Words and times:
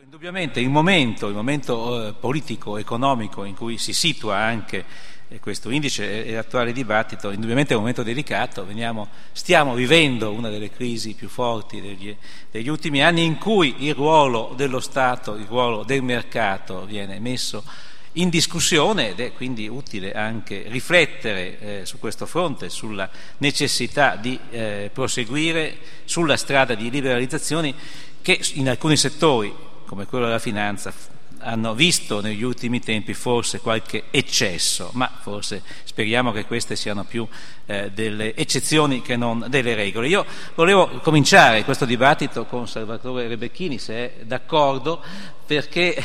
Indubbiamente 0.00 0.60
il 0.60 0.68
momento, 0.68 1.26
il 1.26 1.34
momento 1.34 2.06
eh, 2.06 2.12
politico, 2.12 2.76
economico 2.76 3.42
in 3.42 3.56
cui 3.56 3.78
si 3.78 3.92
situa 3.92 4.36
anche 4.36 4.84
eh, 5.26 5.40
questo 5.40 5.70
indice 5.70 6.24
e 6.24 6.34
l'attuale 6.34 6.72
dibattito, 6.72 7.32
indubbiamente 7.32 7.72
è 7.72 7.74
un 7.74 7.80
momento 7.80 8.04
delicato, 8.04 8.64
Veniamo, 8.64 9.08
stiamo 9.32 9.74
vivendo 9.74 10.30
una 10.30 10.50
delle 10.50 10.70
crisi 10.70 11.14
più 11.14 11.28
forti 11.28 11.80
degli, 11.80 12.16
degli, 12.48 12.68
ultimi 12.68 13.02
anni 13.02 13.24
in 13.24 13.38
cui 13.38 13.74
il 13.78 13.94
ruolo 13.94 14.52
dello 14.54 14.78
Stato, 14.78 15.34
il 15.34 15.46
ruolo 15.46 15.82
del 15.82 16.02
mercato 16.02 16.84
viene 16.84 17.18
messo 17.18 17.64
in 18.12 18.28
discussione 18.28 19.10
ed 19.10 19.20
è 19.20 19.32
quindi 19.32 19.66
utile 19.66 20.12
anche 20.12 20.66
riflettere 20.68 21.58
eh, 21.58 21.86
su 21.86 21.98
questo 21.98 22.24
fronte, 22.24 22.68
sulla 22.68 23.10
necessità 23.38 24.14
di 24.14 24.38
eh, 24.50 24.90
proseguire 24.92 25.76
sulla 26.04 26.36
strada 26.36 26.74
di 26.74 26.88
liberalizzazioni 26.88 27.74
che 28.22 28.40
in 28.54 28.68
alcuni 28.68 28.96
settori 28.96 29.66
come 29.88 30.04
quello 30.04 30.26
della 30.26 30.38
finanza 30.38 30.92
hanno 31.40 31.72
visto 31.74 32.20
negli 32.20 32.42
ultimi 32.42 32.80
tempi 32.80 33.14
forse 33.14 33.60
qualche 33.60 34.04
eccesso, 34.10 34.90
ma 34.94 35.10
forse 35.20 35.62
speriamo 35.84 36.30
che 36.30 36.44
queste 36.44 36.76
siano 36.76 37.04
più 37.04 37.26
eh, 37.66 37.90
delle 37.92 38.34
eccezioni 38.34 39.00
che 39.00 39.16
non 39.16 39.46
delle 39.48 39.74
regole. 39.74 40.08
Io 40.08 40.26
volevo 40.54 40.88
cominciare 41.00 41.64
questo 41.64 41.84
dibattito 41.84 42.44
con 42.44 42.68
Salvatore 42.68 43.28
Rebecchini, 43.28 43.78
se 43.78 43.94
è 43.94 44.24
d'accordo, 44.24 45.02
perché 45.48 45.96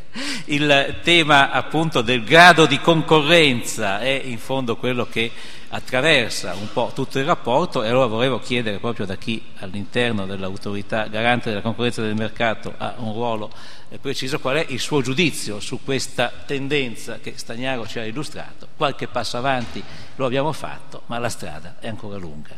il 0.46 1.00
tema 1.02 1.50
appunto 1.50 2.00
del 2.00 2.24
grado 2.24 2.64
di 2.64 2.80
concorrenza 2.80 4.00
è 4.00 4.22
in 4.24 4.38
fondo 4.38 4.78
quello 4.78 5.06
che 5.06 5.30
attraversa 5.68 6.54
un 6.54 6.72
po' 6.72 6.92
tutto 6.94 7.18
il 7.18 7.26
rapporto 7.26 7.82
e 7.82 7.88
allora 7.90 8.06
volevo 8.06 8.38
chiedere 8.38 8.78
proprio 8.78 9.04
da 9.04 9.16
chi 9.16 9.44
all'interno 9.58 10.24
dell'autorità 10.24 11.06
garante 11.08 11.50
della 11.50 11.60
concorrenza 11.60 12.00
del 12.00 12.14
mercato 12.14 12.72
ha 12.78 12.94
un 12.96 13.12
ruolo 13.12 13.52
eh, 13.90 13.98
preciso 13.98 14.40
qual 14.40 14.56
è 14.56 14.64
il 14.70 14.80
suo 14.80 15.02
giudizio 15.02 15.60
su 15.60 15.80
questa 15.84 16.32
tendenza 16.46 17.18
che 17.18 17.34
Stagnaro 17.36 17.86
ci 17.86 17.98
ha 17.98 18.06
illustrato. 18.06 18.68
Qualche 18.74 19.06
passo 19.06 19.36
avanti 19.36 19.84
lo 20.16 20.24
abbiamo 20.24 20.52
fatto, 20.52 21.02
ma 21.06 21.18
la 21.18 21.28
strada 21.28 21.76
è 21.78 21.88
ancora 21.88 22.16
lunga. 22.16 22.56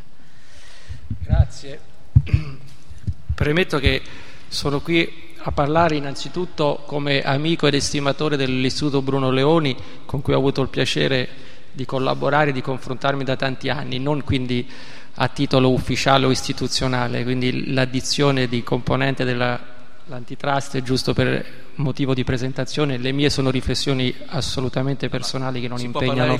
Grazie. 1.18 1.80
Premetto 3.34 3.80
che 3.80 4.02
sono 4.46 4.80
qui 4.80 5.30
a 5.42 5.52
parlare 5.52 5.96
innanzitutto 5.96 6.83
come 6.86 7.22
amico 7.22 7.66
ed 7.66 7.74
estimatore 7.74 8.36
dell'Istituto 8.36 9.00
Bruno 9.00 9.30
Leoni, 9.30 9.77
con 10.05 10.20
cui 10.20 10.34
ho 10.34 10.38
avuto 10.38 10.60
il 10.60 10.69
piacere 10.69 11.28
di 11.72 11.86
collaborare, 11.86 12.52
di 12.52 12.60
confrontarmi 12.60 13.24
da 13.24 13.36
tanti 13.36 13.68
anni, 13.68 13.98
non 13.98 14.22
quindi 14.22 14.68
a 15.14 15.28
titolo 15.28 15.70
ufficiale 15.70 16.27
o 16.27 16.30
istituzionale, 16.30 17.22
quindi 17.22 17.72
l'addizione 17.72 18.48
di 18.48 18.62
componente 18.62 19.24
dell'antitrust 19.24 20.77
è 20.77 20.83
giusto 20.83 21.14
per 21.14 21.68
motivo 21.81 22.14
di 22.14 22.25
presentazione, 22.25 22.97
le 22.97 23.12
mie 23.12 23.31
sono 23.31 23.50
riflessioni 23.50 24.14
assolutamente 24.27 25.09
personali 25.09 25.61
che 25.61 25.69
non 25.69 25.78
si 25.78 25.86
impegnano 25.86 26.36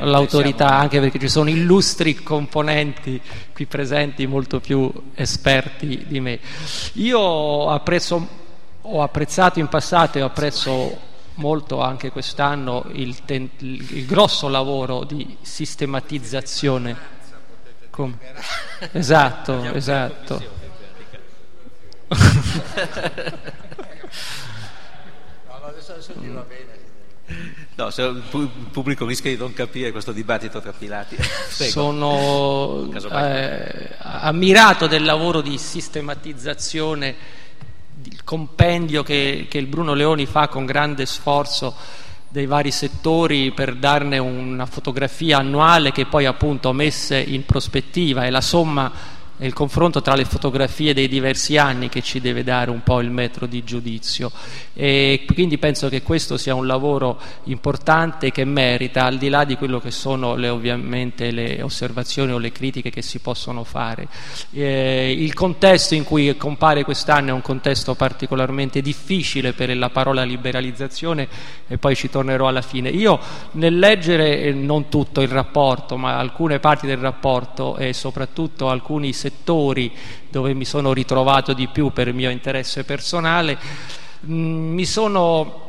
l'autorità, 0.00 0.66
siamo... 0.66 0.82
anche 0.82 1.00
perché 1.00 1.18
ci 1.18 1.28
sono 1.28 1.50
illustri 1.50 2.14
componenti 2.14 3.20
qui 3.52 3.66
presenti 3.66 4.26
molto 4.26 4.60
più 4.60 4.90
esperti 5.14 6.04
di 6.06 6.20
me. 6.20 6.38
Io 6.94 7.70
apprezzo, 7.70 8.28
ho 8.80 9.02
apprezzato 9.02 9.58
in 9.58 9.68
passato 9.68 10.18
e 10.18 10.22
apprezzo 10.22 11.12
molto 11.34 11.80
anche 11.80 12.10
quest'anno 12.10 12.84
il, 12.92 13.24
ten- 13.24 13.50
il 13.58 14.06
grosso 14.06 14.48
lavoro 14.48 15.04
di 15.04 15.36
sistematizzazione. 15.40 17.12
Com- 17.90 18.16
esatto, 18.92 19.72
esatto. 19.72 20.62
no, 25.64 25.70
adesso, 25.70 25.92
adesso 25.92 26.12
va 26.16 26.44
bene. 26.46 26.82
No, 27.76 27.90
se 27.90 28.02
il 28.02 28.50
pubblico 28.70 29.06
rischia 29.06 29.30
di 29.30 29.38
non 29.38 29.54
capire 29.54 29.92
questo 29.92 30.12
dibattito 30.12 30.60
tra 30.60 30.72
filati. 30.72 31.16
Sono 31.48 32.90
eh, 33.10 33.90
ammirato 33.98 34.86
del 34.86 35.04
lavoro 35.04 35.40
di 35.40 35.56
sistematizzazione 35.56 37.42
il 38.02 38.22
compendio 38.24 39.02
che, 39.02 39.46
che 39.48 39.58
il 39.58 39.66
Bruno 39.66 39.94
Leoni 39.94 40.26
fa 40.26 40.48
con 40.48 40.66
grande 40.66 41.06
sforzo 41.06 41.74
dei 42.28 42.46
vari 42.46 42.70
settori 42.70 43.52
per 43.52 43.76
darne 43.76 44.18
una 44.18 44.66
fotografia 44.66 45.38
annuale 45.38 45.92
che 45.92 46.06
poi 46.06 46.26
appunto 46.26 46.72
messe 46.72 47.16
in 47.18 47.46
prospettiva 47.46 48.24
è 48.24 48.30
la 48.30 48.40
somma 48.40 48.92
è 49.44 49.46
il 49.46 49.52
confronto 49.52 50.00
tra 50.00 50.14
le 50.14 50.24
fotografie 50.24 50.94
dei 50.94 51.06
diversi 51.06 51.58
anni 51.58 51.90
che 51.90 52.00
ci 52.00 52.18
deve 52.18 52.42
dare 52.42 52.70
un 52.70 52.82
po' 52.82 53.00
il 53.00 53.10
metro 53.10 53.44
di 53.44 53.62
giudizio. 53.62 54.32
E 54.72 55.26
quindi 55.34 55.58
penso 55.58 55.90
che 55.90 56.00
questo 56.00 56.38
sia 56.38 56.54
un 56.54 56.66
lavoro 56.66 57.20
importante 57.44 58.30
che 58.30 58.46
merita 58.46 59.04
al 59.04 59.18
di 59.18 59.28
là 59.28 59.44
di 59.44 59.56
quello 59.56 59.80
che 59.80 59.90
sono 59.90 60.34
le, 60.34 60.48
ovviamente 60.48 61.30
le 61.30 61.60
osservazioni 61.60 62.32
o 62.32 62.38
le 62.38 62.52
critiche 62.52 62.88
che 62.88 63.02
si 63.02 63.18
possono 63.18 63.64
fare. 63.64 64.08
Eh, 64.50 65.14
il 65.14 65.34
contesto 65.34 65.94
in 65.94 66.04
cui 66.04 66.34
compare 66.38 66.82
quest'anno 66.82 67.28
è 67.28 67.32
un 67.32 67.42
contesto 67.42 67.94
particolarmente 67.94 68.80
difficile 68.80 69.52
per 69.52 69.76
la 69.76 69.90
parola 69.90 70.22
liberalizzazione 70.22 71.28
e 71.68 71.76
poi 71.76 71.94
ci 71.94 72.08
tornerò 72.08 72.48
alla 72.48 72.62
fine. 72.62 72.88
Io 72.88 73.20
nel 73.52 73.78
leggere 73.78 74.52
non 74.52 74.88
tutto 74.88 75.20
il 75.20 75.28
rapporto 75.28 75.98
ma 75.98 76.16
alcune 76.16 76.60
parti 76.60 76.86
del 76.86 76.96
rapporto 76.96 77.76
e 77.76 77.92
soprattutto 77.92 78.70
alcuni 78.70 79.12
settori 79.12 79.32
dove 79.44 80.54
mi 80.54 80.64
sono 80.64 80.92
ritrovato 80.92 81.52
di 81.52 81.68
più 81.68 81.92
per 81.92 82.12
mio 82.12 82.30
interesse 82.30 82.84
personale, 82.84 83.58
mm, 84.26 84.72
mi 84.72 84.84
sono 84.84 85.64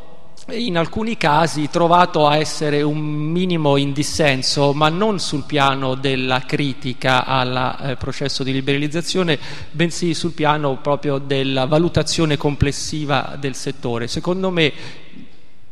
in 0.49 0.77
alcuni 0.77 1.17
casi 1.17 1.69
trovato 1.69 2.27
a 2.27 2.37
essere 2.37 2.83
un 2.83 2.99
minimo 2.99 3.77
in 3.77 3.93
dissenso, 3.93 4.73
ma 4.73 4.89
non 4.89 5.19
sul 5.19 5.43
piano 5.43 5.95
della 5.95 6.41
critica 6.41 7.25
al 7.25 7.77
eh, 7.81 7.95
processo 7.95 8.43
di 8.43 8.51
liberalizzazione, 8.51 9.39
bensì 9.71 10.13
sul 10.13 10.33
piano 10.33 10.77
proprio 10.77 11.17
della 11.17 11.65
valutazione 11.65 12.37
complessiva 12.37 13.35
del 13.39 13.55
settore. 13.55 14.07
Secondo 14.07 14.51
me 14.51 14.71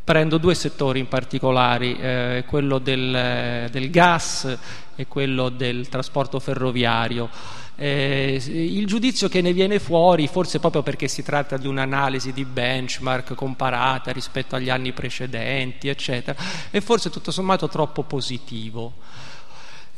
prendo 0.04 0.38
due 0.38 0.56
settori 0.56 1.00
in 1.00 1.08
particolare, 1.08 1.86
eh, 1.86 2.44
quello 2.48 2.80
del, 2.80 3.70
del 3.72 3.90
gas 3.90 4.58
e 4.96 5.08
quello 5.08 5.50
del 5.50 5.88
trasporto 5.88 6.40
ferroviario. 6.40 7.30
Eh, 7.76 8.42
il 8.48 8.86
giudizio 8.86 9.28
che 9.28 9.42
ne 9.42 9.52
viene 9.52 9.80
fuori, 9.80 10.28
forse 10.28 10.60
proprio 10.60 10.84
perché 10.84 11.08
si 11.08 11.24
tratta 11.24 11.58
di 11.58 11.68
un'analisi 11.68 12.32
di 12.32 12.46
benchmark 12.46 13.34
comparata 13.34 14.12
rispetto 14.12 14.56
agli 14.56 14.70
anni 14.70 14.92
precedenti, 14.92 15.88
eccetera, 15.88 16.38
è 16.70 16.80
forse 16.80 17.10
tutto 17.10 17.32
sommato 17.32 17.68
troppo 17.68 18.04
positivo. 18.04 18.94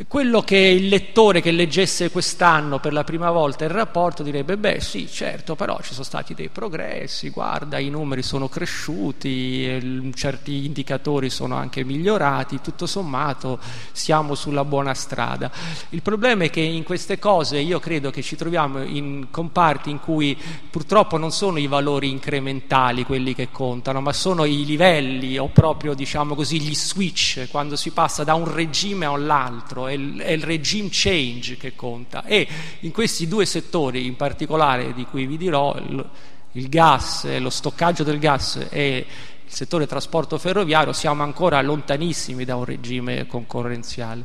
Quello 0.09 0.41
che 0.41 0.57
il 0.57 0.89
lettore 0.89 1.39
che 1.39 1.51
leggesse 1.51 2.11
quest'anno 2.11 2.79
per 2.79 2.91
la 2.91 3.05
prima 3.05 3.31
volta 3.31 3.63
il 3.63 3.69
rapporto 3.69 4.23
direbbe, 4.23 4.57
beh 4.57 4.81
sì, 4.81 5.07
certo, 5.07 5.55
però 5.55 5.79
ci 5.81 5.93
sono 5.93 6.03
stati 6.03 6.33
dei 6.33 6.49
progressi, 6.49 7.29
guarda, 7.29 7.79
i 7.79 7.87
numeri 7.87 8.21
sono 8.21 8.49
cresciuti, 8.49 10.11
certi 10.13 10.65
indicatori 10.65 11.29
sono 11.29 11.55
anche 11.55 11.85
migliorati, 11.85 12.59
tutto 12.59 12.87
sommato 12.87 13.57
siamo 13.93 14.35
sulla 14.35 14.65
buona 14.65 14.93
strada. 14.93 15.49
Il 15.91 16.01
problema 16.01 16.43
è 16.43 16.49
che 16.49 16.59
in 16.59 16.83
queste 16.83 17.17
cose 17.17 17.59
io 17.59 17.79
credo 17.79 18.11
che 18.11 18.21
ci 18.21 18.35
troviamo 18.35 18.83
in 18.83 19.27
comparti 19.31 19.91
in 19.91 20.01
cui 20.01 20.37
purtroppo 20.69 21.17
non 21.17 21.31
sono 21.31 21.57
i 21.57 21.67
valori 21.67 22.09
incrementali 22.09 23.05
quelli 23.05 23.33
che 23.33 23.47
contano, 23.49 24.01
ma 24.01 24.11
sono 24.11 24.43
i 24.43 24.65
livelli 24.65 25.37
o 25.37 25.47
proprio 25.47 25.93
diciamo 25.93 26.35
così 26.35 26.59
gli 26.59 26.75
switch, 26.75 27.47
quando 27.49 27.77
si 27.77 27.91
passa 27.91 28.25
da 28.25 28.33
un 28.33 28.53
regime 28.53 29.05
all'altro 29.05 29.83
è 29.87 29.93
il, 29.93 30.17
è 30.19 30.31
il 30.31 30.43
regime 30.43 30.89
change 30.91 31.57
che 31.57 31.75
conta 31.75 32.23
e 32.25 32.47
in 32.81 32.91
questi 32.91 33.27
due 33.27 33.45
settori 33.45 34.05
in 34.05 34.15
particolare 34.15 34.93
di 34.93 35.05
cui 35.05 35.25
vi 35.25 35.37
dirò, 35.37 35.75
il, 35.77 36.09
il 36.53 36.69
gas, 36.69 37.25
lo 37.39 37.49
stoccaggio 37.49 38.03
del 38.03 38.19
gas 38.19 38.67
e 38.69 39.05
il 39.45 39.51
settore 39.51 39.87
trasporto 39.87 40.37
ferroviario, 40.37 40.93
siamo 40.93 41.23
ancora 41.23 41.61
lontanissimi 41.61 42.45
da 42.45 42.55
un 42.55 42.65
regime 42.65 43.27
concorrenziale. 43.27 44.23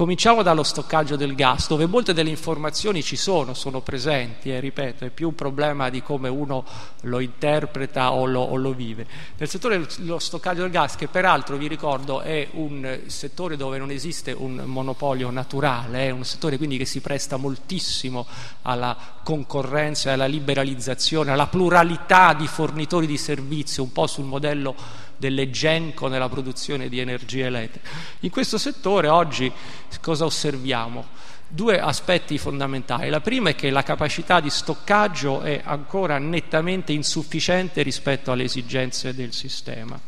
Cominciamo 0.00 0.42
dallo 0.42 0.62
stoccaggio 0.62 1.14
del 1.14 1.34
gas, 1.34 1.68
dove 1.68 1.84
molte 1.84 2.14
delle 2.14 2.30
informazioni 2.30 3.02
ci 3.02 3.16
sono, 3.16 3.52
sono 3.52 3.82
presenti, 3.82 4.48
e 4.48 4.54
eh, 4.54 4.60
ripeto, 4.60 5.04
è 5.04 5.10
più 5.10 5.28
un 5.28 5.34
problema 5.34 5.90
di 5.90 6.02
come 6.02 6.30
uno 6.30 6.64
lo 7.02 7.18
interpreta 7.18 8.12
o 8.12 8.24
lo, 8.24 8.40
o 8.40 8.56
lo, 8.56 8.72
vive. 8.72 9.06
Nel 9.36 9.46
settore 9.46 9.86
dello 9.98 10.18
stoccaggio 10.18 10.62
del 10.62 10.70
gas, 10.70 10.96
che 10.96 11.06
peraltro 11.06 11.58
vi 11.58 11.68
ricordo 11.68 12.22
è 12.22 12.48
un 12.52 13.00
settore 13.08 13.58
dove 13.58 13.76
non 13.76 13.90
esiste 13.90 14.32
un 14.32 14.62
monopolio 14.64 15.28
naturale, 15.28 16.06
è 16.06 16.10
un 16.10 16.24
settore 16.24 16.56
quindi 16.56 16.78
che 16.78 16.86
si 16.86 17.02
presta 17.02 17.36
moltissimo 17.36 18.26
alla 18.62 18.96
concorrenza, 19.22 20.14
alla 20.14 20.24
liberalizzazione, 20.24 21.30
alla 21.30 21.46
pluralità 21.46 22.32
di 22.32 22.46
fornitori 22.46 23.06
di 23.06 23.18
servizi, 23.18 23.82
un 23.82 23.92
po' 23.92 24.06
sul 24.06 24.24
modello 24.24 24.74
delle 25.20 25.50
Genco 25.50 26.08
nella 26.08 26.30
produzione 26.30 26.88
di 26.88 26.98
energia 26.98 27.46
elettrica. 27.46 27.88
In 28.20 28.30
questo 28.30 28.56
settore 28.56 29.06
oggi 29.06 29.52
cosa 30.00 30.24
osserviamo? 30.24 31.28
due 31.52 31.80
aspetti 31.80 32.38
fondamentali. 32.38 33.10
La 33.10 33.20
prima 33.20 33.50
è 33.50 33.54
che 33.56 33.70
la 33.70 33.82
capacità 33.82 34.38
di 34.38 34.50
stoccaggio 34.50 35.40
è 35.40 35.60
ancora 35.64 36.18
nettamente 36.18 36.92
insufficiente 36.92 37.82
rispetto 37.82 38.30
alle 38.30 38.44
esigenze 38.44 39.14
del 39.14 39.32
sistema. 39.32 40.00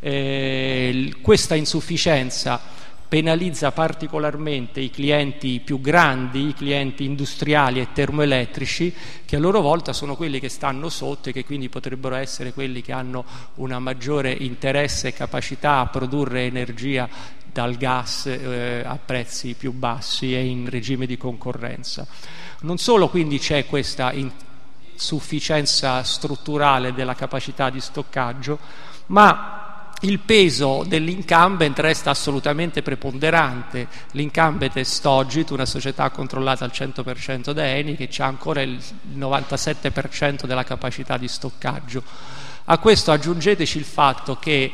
Eh, 0.00 1.14
questa 1.22 1.54
insufficienza 1.54 2.60
penalizza 3.10 3.72
particolarmente 3.72 4.78
i 4.78 4.88
clienti 4.88 5.58
più 5.58 5.80
grandi, 5.80 6.46
i 6.46 6.54
clienti 6.54 7.04
industriali 7.04 7.80
e 7.80 7.88
termoelettrici, 7.92 8.94
che 9.24 9.34
a 9.34 9.40
loro 9.40 9.60
volta 9.60 9.92
sono 9.92 10.14
quelli 10.14 10.38
che 10.38 10.48
stanno 10.48 10.88
sotto 10.88 11.28
e 11.28 11.32
che 11.32 11.44
quindi 11.44 11.68
potrebbero 11.68 12.14
essere 12.14 12.52
quelli 12.52 12.82
che 12.82 12.92
hanno 12.92 13.24
una 13.56 13.80
maggiore 13.80 14.30
interesse 14.30 15.08
e 15.08 15.12
capacità 15.12 15.80
a 15.80 15.86
produrre 15.86 16.44
energia 16.44 17.08
dal 17.52 17.74
gas 17.74 18.26
eh, 18.26 18.84
a 18.86 18.96
prezzi 19.04 19.54
più 19.54 19.72
bassi 19.72 20.32
e 20.32 20.44
in 20.44 20.70
regime 20.70 21.06
di 21.06 21.16
concorrenza. 21.16 22.06
Non 22.60 22.78
solo 22.78 23.08
quindi 23.08 23.40
c'è 23.40 23.66
questa 23.66 24.12
insufficienza 24.12 26.04
strutturale 26.04 26.94
della 26.94 27.16
capacità 27.16 27.70
di 27.70 27.80
stoccaggio, 27.80 28.56
ma 29.06 29.59
il 30.00 30.20
peso 30.20 30.84
dell'incumbent 30.86 31.78
resta 31.78 32.10
assolutamente 32.10 32.80
preponderante. 32.82 33.86
L'incumbent 34.12 34.74
è 34.76 34.82
Stogit, 34.82 35.50
una 35.50 35.66
società 35.66 36.08
controllata 36.10 36.64
al 36.64 36.70
100% 36.72 37.50
da 37.50 37.66
Eni, 37.66 37.96
che 37.96 38.08
ha 38.22 38.26
ancora 38.26 38.62
il 38.62 38.78
97% 39.14 40.46
della 40.46 40.64
capacità 40.64 41.18
di 41.18 41.28
stoccaggio. 41.28 42.02
A 42.64 42.78
questo 42.78 43.12
aggiungeteci 43.12 43.76
il 43.76 43.84
fatto 43.84 44.36
che 44.36 44.72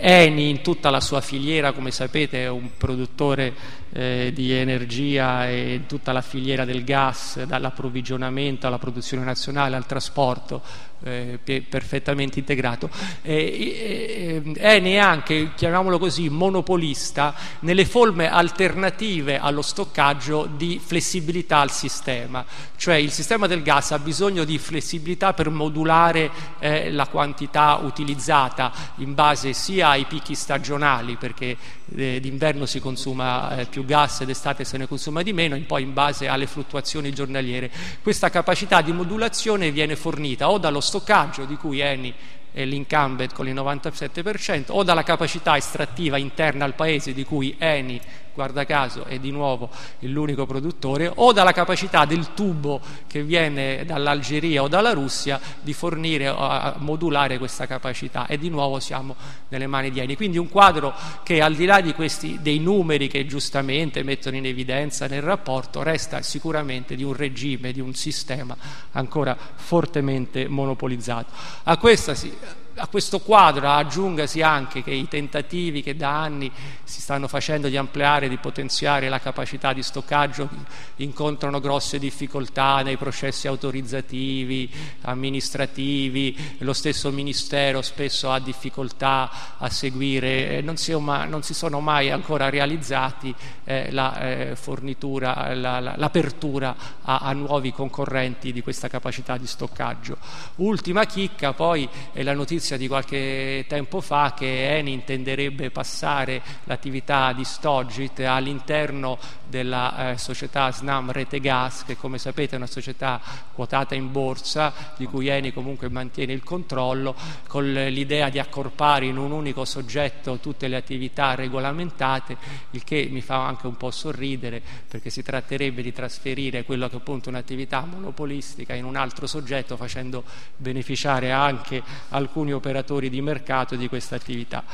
Eni 0.00 0.48
in 0.48 0.62
tutta 0.62 0.90
la 0.90 1.00
sua 1.00 1.20
filiera, 1.20 1.72
come 1.72 1.90
sapete, 1.90 2.44
è 2.44 2.48
un 2.48 2.70
produttore 2.76 3.52
eh, 3.92 4.32
di 4.34 4.52
energia 4.52 5.48
e 5.48 5.82
tutta 5.86 6.12
la 6.12 6.22
filiera 6.22 6.64
del 6.64 6.84
gas, 6.84 7.42
dall'approvvigionamento 7.44 8.66
alla 8.66 8.78
produzione 8.78 9.24
nazionale 9.24 9.76
al 9.76 9.86
trasporto, 9.86 10.62
eh, 11.04 11.38
perfettamente 11.68 12.38
integrato. 12.38 12.88
Eh, 13.22 14.42
eh, 14.44 14.52
è 14.58 14.80
neanche, 14.80 15.52
chiamiamolo 15.54 15.98
così, 15.98 16.28
monopolista 16.28 17.34
nelle 17.60 17.84
forme 17.84 18.30
alternative 18.30 19.38
allo 19.38 19.62
stoccaggio 19.62 20.48
di 20.56 20.80
flessibilità 20.82 21.58
al 21.58 21.70
sistema, 21.70 22.44
cioè 22.76 22.96
il 22.96 23.10
sistema 23.10 23.46
del 23.46 23.62
gas 23.62 23.92
ha 23.92 23.98
bisogno 23.98 24.44
di 24.44 24.58
flessibilità 24.58 25.34
per 25.34 25.50
modulare 25.50 26.30
eh, 26.58 26.90
la 26.90 27.06
quantità 27.06 27.80
utilizzata 27.82 28.72
in 28.96 29.14
base 29.14 29.52
sia 29.52 29.90
ai 29.90 30.06
picchi 30.06 30.34
stagionali, 30.34 31.16
perché 31.16 31.56
eh, 31.96 32.20
d'inverno 32.20 32.66
si 32.66 32.80
consuma 32.80 33.56
eh, 33.56 33.66
più 33.66 33.84
gas 33.84 34.24
d'estate 34.24 34.64
se 34.64 34.78
ne 34.78 34.86
consuma 34.86 35.22
di 35.22 35.32
meno, 35.32 35.58
poi 35.66 35.82
in 35.82 35.92
base 35.92 36.28
alle 36.28 36.46
fluttuazioni 36.46 37.12
giornaliere. 37.12 37.70
Questa 38.02 38.30
capacità 38.30 38.80
di 38.80 38.92
modulazione 38.92 39.70
viene 39.70 39.96
fornita 39.96 40.50
o 40.50 40.58
dallo 40.58 40.80
stoccaggio 40.80 41.44
di 41.44 41.56
cui 41.56 41.80
Eni 41.80 42.14
è 42.52 42.64
l'incumbent 42.64 43.34
con 43.34 43.48
il 43.48 43.54
97% 43.54 44.66
o 44.68 44.84
dalla 44.84 45.02
capacità 45.02 45.56
estrattiva 45.56 46.16
interna 46.16 46.64
al 46.64 46.74
paese 46.74 47.12
di 47.12 47.24
cui 47.24 47.56
Eni 47.58 48.00
guarda 48.34 48.64
caso 48.64 49.04
è 49.04 49.18
di 49.18 49.30
nuovo 49.30 49.70
l'unico 50.00 50.44
produttore, 50.44 51.10
o 51.14 51.32
dalla 51.32 51.52
capacità 51.52 52.04
del 52.04 52.34
tubo 52.34 52.80
che 53.06 53.22
viene 53.22 53.84
dall'Algeria 53.84 54.62
o 54.62 54.68
dalla 54.68 54.92
Russia 54.92 55.40
di 55.60 55.72
fornire 55.72 56.28
o 56.28 56.74
modulare 56.78 57.38
questa 57.38 57.66
capacità 57.66 58.26
e 58.26 58.36
di 58.36 58.50
nuovo 58.50 58.80
siamo 58.80 59.14
nelle 59.48 59.66
mani 59.66 59.90
di 59.90 60.00
Eni. 60.00 60.16
Quindi 60.16 60.38
un 60.38 60.48
quadro 60.48 60.92
che 61.22 61.40
al 61.40 61.54
di 61.54 61.64
là 61.64 61.80
di 61.80 61.94
questi, 61.94 62.38
dei 62.42 62.58
numeri 62.58 63.08
che 63.08 63.26
giustamente 63.26 64.02
mettono 64.02 64.36
in 64.36 64.46
evidenza 64.46 65.06
nel 65.06 65.22
rapporto 65.22 65.82
resta 65.82 66.20
sicuramente 66.22 66.96
di 66.96 67.02
un 67.02 67.14
regime, 67.14 67.72
di 67.72 67.80
un 67.80 67.94
sistema 67.94 68.56
ancora 68.92 69.36
fortemente 69.54 70.48
monopolizzato. 70.48 71.32
A 71.64 71.76
questa 71.76 72.14
si 72.14 72.32
a 72.76 72.88
questo 72.88 73.20
quadro 73.20 73.68
aggiungasi 73.68 74.42
anche 74.42 74.82
che 74.82 74.90
i 74.90 75.06
tentativi 75.06 75.82
che 75.82 75.94
da 75.94 76.22
anni 76.22 76.50
si 76.82 77.00
stanno 77.00 77.28
facendo 77.28 77.68
di 77.68 77.76
ampliare, 77.76 78.28
di 78.28 78.36
potenziare 78.36 79.08
la 79.08 79.20
capacità 79.20 79.72
di 79.72 79.82
stoccaggio 79.82 80.48
incontrano 80.96 81.60
grosse 81.60 81.98
difficoltà 81.98 82.82
nei 82.82 82.96
processi 82.96 83.46
autorizzativi, 83.46 84.70
amministrativi, 85.02 86.56
lo 86.58 86.72
stesso 86.72 87.12
Ministero 87.12 87.80
spesso 87.80 88.30
ha 88.30 88.40
difficoltà 88.40 89.30
a 89.58 89.70
seguire, 89.70 90.60
non 90.60 90.76
si, 90.76 90.92
non 90.92 91.42
si 91.42 91.54
sono 91.54 91.80
mai 91.80 92.10
ancora 92.10 92.48
realizzati 92.48 93.34
eh, 93.64 93.92
la 93.92 94.20
eh, 94.20 94.56
fornitura, 94.56 95.54
la, 95.54 95.78
la, 95.78 95.94
l'apertura 95.96 96.74
a, 97.02 97.18
a 97.18 97.32
nuovi 97.32 97.72
concorrenti 97.72 98.52
di 98.52 98.62
questa 98.62 98.88
capacità 98.88 99.36
di 99.36 99.46
stoccaggio. 99.46 100.16
Ultima 100.56 101.04
chicca 101.04 101.52
poi 101.52 101.88
è 102.12 102.22
la 102.22 102.34
notizia 102.34 102.62
notizia 102.64 102.76
di 102.78 102.88
qualche 102.88 103.66
tempo 103.68 104.00
fa 104.00 104.32
che 104.34 104.78
Eni 104.78 104.92
intenderebbe 104.92 105.70
passare 105.70 106.40
l'attività 106.64 107.34
di 107.34 107.44
Stogit 107.44 108.20
all'interno 108.20 109.18
della 109.46 110.12
eh, 110.12 110.18
società 110.18 110.72
Snam 110.72 111.12
Rete 111.12 111.40
Gas, 111.40 111.84
che 111.84 111.96
come 111.96 112.16
sapete 112.16 112.54
è 112.54 112.56
una 112.56 112.66
società 112.66 113.20
quotata 113.52 113.94
in 113.94 114.10
borsa, 114.10 114.72
di 114.96 115.04
cui 115.04 115.28
Eni 115.28 115.52
comunque 115.52 115.90
mantiene 115.90 116.32
il 116.32 116.42
controllo, 116.42 117.14
con 117.46 117.70
l'idea 117.70 118.30
di 118.30 118.38
accorpare 118.38 119.04
in 119.04 119.18
un 119.18 119.30
unico 119.30 119.66
soggetto 119.66 120.38
tutte 120.38 120.66
le 120.66 120.76
attività 120.76 121.34
regolamentate, 121.34 122.36
il 122.70 122.82
che 122.82 123.08
mi 123.10 123.20
fa 123.20 123.46
anche 123.46 123.66
un 123.66 123.76
po' 123.76 123.90
sorridere, 123.90 124.62
perché 124.88 125.10
si 125.10 125.22
tratterebbe 125.22 125.82
di 125.82 125.92
trasferire 125.92 126.64
quello 126.64 126.88
che 126.88 126.94
è 126.94 126.98
appunto 126.98 127.28
un'attività 127.28 127.84
monopolistica 127.84 128.72
in 128.72 128.84
un 128.84 128.96
altro 128.96 129.26
soggetto, 129.26 129.76
facendo 129.76 130.24
beneficiare 130.56 131.30
anche 131.30 131.82
alcuni 132.08 132.52
operatori 132.54 133.10
di 133.10 133.20
mercato 133.20 133.76
di 133.76 133.88
questa 133.88 134.16
attività. 134.16 134.64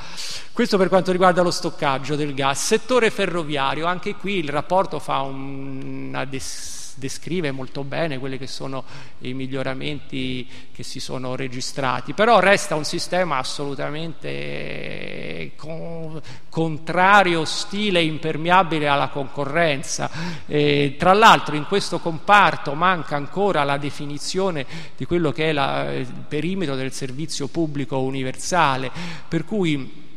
Questo 0.52 0.78
per 0.78 0.88
quanto 0.88 1.12
riguarda 1.12 1.42
lo 1.42 1.50
stoccaggio 1.50 2.16
del 2.16 2.34
gas. 2.34 2.64
Settore 2.64 3.10
ferroviario, 3.10 3.86
anche 3.86 4.14
qui 4.14 4.38
il 4.38 4.48
rapporto 4.48 4.98
fa 4.98 5.20
una 5.20 6.24
descrizione 6.24 6.78
descrive 6.96 7.50
molto 7.50 7.84
bene 7.84 8.18
quelli 8.18 8.38
che 8.38 8.46
sono 8.46 8.84
i 9.20 9.34
miglioramenti 9.34 10.48
che 10.72 10.82
si 10.82 11.00
sono 11.00 11.36
registrati, 11.36 12.12
però 12.12 12.40
resta 12.40 12.74
un 12.74 12.84
sistema 12.84 13.38
assolutamente 13.38 15.52
con, 15.56 16.20
contrario, 16.48 17.40
ostile, 17.40 18.02
impermeabile 18.02 18.88
alla 18.88 19.08
concorrenza. 19.08 20.10
E, 20.46 20.96
tra 20.98 21.12
l'altro 21.12 21.56
in 21.56 21.66
questo 21.66 21.98
comparto 21.98 22.74
manca 22.74 23.16
ancora 23.16 23.64
la 23.64 23.76
definizione 23.76 24.66
di 24.96 25.04
quello 25.04 25.32
che 25.32 25.50
è 25.50 25.52
la, 25.52 25.92
il 25.92 26.24
perimetro 26.28 26.74
del 26.74 26.92
servizio 26.92 27.48
pubblico 27.48 28.00
universale, 28.00 28.90
per 29.28 29.44
cui 29.44 30.08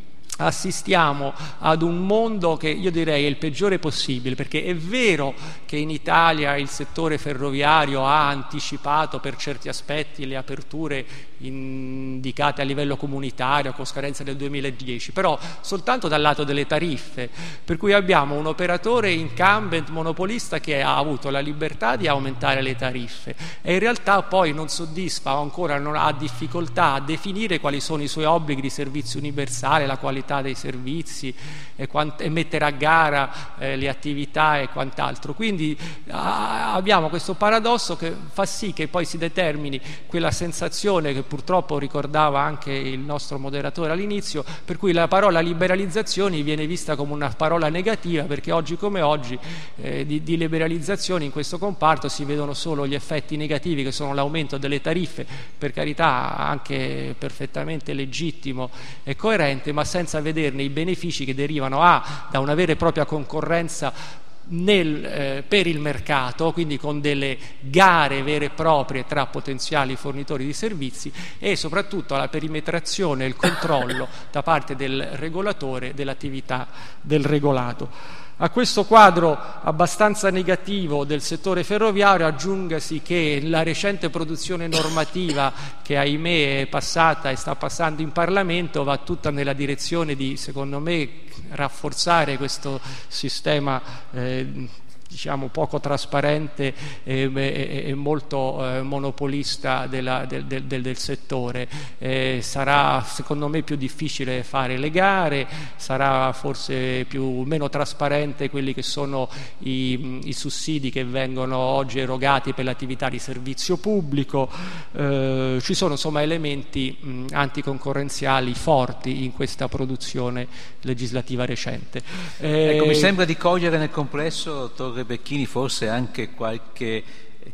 assistiamo 0.46 1.34
ad 1.60 1.82
un 1.82 2.06
mondo 2.06 2.58
che 2.58 2.70
io 2.70 2.92
direi 2.92 3.26
è 3.26 3.28
il 3.28 3.38
peggiore 3.38 3.80
possibile, 3.80 4.36
perché 4.36 4.64
è 4.64 4.76
vero 4.76 5.34
che 5.66 5.78
in 5.78 5.90
Italia 5.90 6.56
il 6.56 6.70
settore 6.70 7.18
ferroviario 7.18 8.06
ha 8.06 8.28
anticipato 8.28 9.20
per 9.20 9.36
certi 9.36 9.70
aspetti 9.70 10.26
le 10.26 10.36
aperture 10.36 11.06
indicate 11.48 12.62
a 12.62 12.66
livello 12.66 12.96
comunitario 12.98 13.74
con 13.74 13.86
scadenza 13.86 14.24
del 14.24 14.36
2010, 14.36 15.12
però 15.12 15.38
soltanto 15.62 16.08
dal 16.08 16.22
lato 16.22 16.44
delle 16.44 16.66
tariffe, 16.66 17.30
per 17.64 17.78
cui 17.78 17.94
abbiamo 17.94 18.36
un 18.36 18.46
operatore 18.46 19.12
incumbent 19.12 19.90
monopolista 19.90 20.60
che 20.60 20.82
ha 20.82 20.98
avuto 20.98 21.30
la 21.30 21.40
libertà 21.40 21.96
di 21.96 22.08
aumentare 22.08 22.62
le 22.62 22.76
tariffe 22.76 23.36
e 23.62 23.74
in 23.74 23.80
realtà 23.80 24.22
poi 24.24 24.54
non 24.54 24.70
soddisfa 24.70 25.38
o 25.38 25.42
ancora 25.42 25.78
non 25.78 25.96
ha 25.96 26.12
difficoltà 26.12 26.94
a 26.94 27.00
definire 27.00 27.60
quali 27.60 27.80
sono 27.80 28.04
i 28.04 28.08
suoi 28.08 28.26
obblighi 28.26 28.62
di 28.62 28.70
servizio 28.70 29.20
universale, 29.20 29.86
la 29.86 29.98
qualità 29.98 30.42
dei 30.42 30.56
servizi 30.56 31.34
e, 31.76 31.88
quant- 31.88 32.22
e 32.22 32.30
mettere 32.30 32.66
a 32.66 32.70
gara 32.70 33.58
eh, 33.58 33.76
le 33.76 33.90
attività 33.90 34.60
e 34.60 34.70
quant'altro. 34.70 35.34
Quindi 35.34 35.78
ah, 36.10 36.74
abbiamo 36.74 37.10
questo 37.10 37.34
paradosso 37.34 37.96
che 37.96 38.14
fa 38.32 38.46
sì 38.46 38.74
che 38.74 38.88
poi 38.88 39.06
si 39.06 39.18
determini 39.18 39.80
quella 40.06 40.32
sensazione 40.32 41.14
che 41.14 41.24
purtroppo 41.34 41.80
ricordava 41.80 42.42
anche 42.42 42.72
il 42.72 43.00
nostro 43.00 43.40
moderatore 43.40 43.92
all'inizio, 43.92 44.46
per 44.64 44.78
cui 44.78 44.94
la 44.94 45.08
parola 45.08 45.40
liberalizzazioni 45.40 46.44
viene 46.44 46.68
vista 46.68 46.96
come 46.96 47.12
una 47.12 47.30
parola 47.30 47.70
negativa 47.70 48.22
perché 48.26 48.52
oggi 48.52 48.78
come 48.78 49.02
oggi 49.02 49.40
eh, 49.78 50.06
di, 50.06 50.22
di 50.22 50.38
liberalizzazioni 50.38 51.26
in 51.26 51.32
questo 51.32 51.58
comparto 51.58 52.08
si 52.08 52.24
vedono 52.24 52.54
solo 52.54 52.86
gli 52.86 52.94
effetti 52.94 53.36
negativi 53.36 53.82
che 53.82 53.92
sono 53.92 54.14
l'aumento 54.14 54.60
delle 54.60 54.80
tariffe, 54.80 55.26
per 55.58 55.74
carità 55.74 56.38
anche 56.38 57.16
perfettamente 57.18 57.94
legittimo 57.94 58.70
e 59.04 59.16
coerente, 59.16 59.72
ma 59.72 59.84
senza 59.86 60.22
vederne 60.22 60.62
i 60.62 60.70
benefici 60.70 61.26
che 61.26 61.34
derivano 61.34 61.82
A 61.82 62.28
da 62.30 62.40
una 62.42 62.54
vera 62.54 62.74
e 62.74 62.76
propria 62.76 63.06
concorrenza 63.06 64.22
nel, 64.48 65.06
eh, 65.06 65.44
per 65.48 65.68
il 65.68 65.80
mercato, 65.80 66.52
quindi 66.52 66.78
con 66.78 67.02
delle 67.02 67.38
gare 67.60 68.24
vere 68.24 68.46
e 68.46 68.50
proprie 68.50 69.06
tra 69.06 69.26
potenziali 69.26 69.96
fornitori 69.96 70.46
di 70.46 70.54
servizi 70.54 71.12
e 71.40 71.56
soprattutto 71.56 72.16
alla 72.16 72.28
perimetrazione 72.28 73.24
e 73.24 73.28
il 73.28 73.36
controllo 73.36 74.08
da 74.32 74.44
parte 74.44 74.76
del 74.76 75.02
regolatore 75.14 75.94
dell'attività 75.94 76.68
del 77.02 77.24
regolato. 77.24 78.22
A 78.38 78.50
questo 78.50 78.84
quadro 78.86 79.38
abbastanza 79.62 80.32
negativo 80.32 81.06
del 81.06 81.22
settore 81.22 81.64
ferroviario 81.64 82.26
aggiungasi 82.26 83.02
che 83.04 83.40
la 83.44 83.62
recente 83.62 84.10
produzione 84.10 84.68
normativa 84.68 85.54
che 85.84 85.98
ahimè 85.98 86.62
è 86.62 86.68
passata 86.68 87.30
e 87.30 87.36
sta 87.36 87.54
passando 87.56 88.02
in 88.02 88.12
Parlamento 88.12 88.84
va 88.84 88.98
tutta 88.98 89.30
nella 89.30 89.54
direzione 89.54 90.16
di, 90.16 90.36
secondo 90.36 90.80
me, 90.80 91.10
rafforzare 91.52 92.38
questo 92.38 92.80
sistema 93.08 93.80
eh, 94.12 94.68
diciamo, 95.14 95.48
poco 95.48 95.80
trasparente 95.80 96.74
e, 97.04 97.32
e, 97.34 97.84
e 97.88 97.94
molto 97.94 98.66
eh, 98.66 98.82
monopolista 98.82 99.86
della, 99.86 100.26
del, 100.26 100.46
del, 100.46 100.64
del, 100.64 100.98
settore. 100.98 101.68
Eh, 102.00 102.40
sarà 102.42 103.04
secondo 103.06 103.48
me 103.48 103.62
più 103.62 103.76
difficile 103.76 104.44
fare 104.44 104.78
le 104.78 104.90
gare, 104.90 105.48
sarà 105.76 106.34
forse 106.34 107.06
più, 107.08 107.44
meno 107.44 107.70
trasparente 107.70 108.50
quelli 108.50 108.74
che 108.74 108.82
sono 108.82 109.30
i, 109.60 110.22
i, 110.24 110.34
sussidi 110.34 110.90
che 110.90 111.06
vengono 111.06 111.58
oggi 111.58 112.00
erogati 112.00 112.54
per 112.54 112.66
l'attività 112.66 113.10
di 113.10 113.20
servizio 113.20 113.78
pubblico. 113.78 114.50
Eh, 114.94 115.60
ci 115.62 115.74
sono 115.76 115.92
insomma 115.92 116.24
elementi 116.24 116.98
mh, 117.00 117.26
anticoncorrenziali 117.32 118.54
forti 118.56 119.24
in 119.24 119.34
questa 119.34 119.68
produzione 119.68 120.48
legislativa 120.82 121.46
recente. 121.46 122.02
ecco, 122.40 122.86
mi 122.86 122.96
sembra 122.96 123.26
di 123.26 123.38
cogliere 123.38 123.78
nel 123.78 123.92
complesso 123.92 124.72
Torre 124.76 124.93
Becchini 125.02 125.46
forse 125.46 125.90
anche 125.90 126.32
qualche 126.32 127.04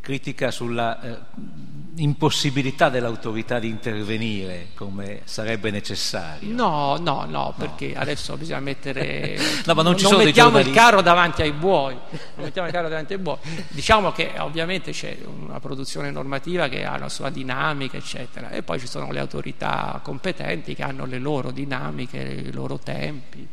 critica 0.01 0.51
sulla 0.51 1.01
eh, 1.01 1.17
impossibilità 1.96 2.89
dell'autorità 2.89 3.60
di 3.60 3.67
intervenire 3.67 4.67
come 4.75 5.22
sarebbe 5.25 5.72
necessario. 5.72 6.53
No, 6.53 6.98
no, 6.98 7.25
no, 7.25 7.53
perché 7.58 7.93
no. 7.93 8.00
adesso 8.00 8.38
bisogna 8.38 8.60
mettere... 8.60 9.38
no, 9.65 9.74
ma 9.74 9.81
non, 9.81 9.98
ci 9.98 10.03
non 10.03 10.13
sono 10.13 10.24
mettiamo 10.24 10.60
il 10.60 10.72
carro 10.72 11.01
davanti 11.01 11.41
ai 11.41 11.51
buoi. 11.51 11.93
Non 11.93 12.46
mettiamo 12.46 12.67
il 12.67 12.74
carro 12.74 12.88
davanti 12.88 13.13
ai 13.13 13.19
buoi. 13.19 13.38
Diciamo 13.67 14.12
che 14.12 14.34
ovviamente 14.38 14.91
c'è 14.91 15.17
una 15.25 15.60
produzione 15.60 16.12
normativa 16.12 16.67
che 16.69 16.86
ha 16.86 16.98
la 16.98 17.10
sua 17.10 17.29
dinamica, 17.29 17.98
eccetera, 17.98 18.51
e 18.51 18.63
poi 18.63 18.79
ci 18.79 18.88
sono 18.88 19.12
le 19.12 19.19
autorità 19.19 20.00
competenti 20.03 20.75
che 20.75 20.84
hanno 20.84 21.05
le 21.05 21.19
loro 21.19 21.51
dinamiche, 21.51 22.17
i 22.17 22.51
loro 22.51 22.77
tempi. 22.77 23.48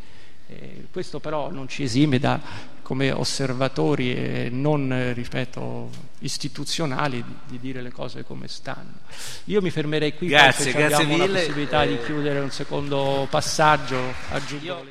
Eh, 0.49 0.87
questo 0.93 1.19
però 1.19 1.51
non 1.51 1.67
ci 1.67 1.83
esime 1.83 2.21
da, 2.21 2.41
come 2.87 3.11
osservatori 3.11 4.15
e 4.15 4.49
non, 4.49 5.11
ripeto, 5.13 5.91
istituzionali 6.21 7.21
di, 7.21 7.35
di, 7.49 7.59
dire 7.59 7.83
le 7.83 7.91
cose 7.91 8.23
come 8.23 8.47
stanno. 8.47 8.93
Io 9.47 9.61
mi 9.61 9.71
fermerei 9.71 10.15
qui, 10.15 10.29
grazie, 10.29 10.71
grazie 10.71 11.03
abbiamo 11.03 11.17
mille. 11.17 11.27
la 11.27 11.39
possibilità 11.41 11.83
eh... 11.83 11.89
di 11.89 11.99
chiudere 12.05 12.39
un 12.39 12.53
secondo 12.53 13.27
passaggio 13.29 13.99
aggiungo. 14.31 14.85